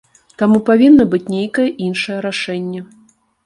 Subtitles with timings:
[0.41, 2.87] Таму павінна быць нейкае іншае рашэнне.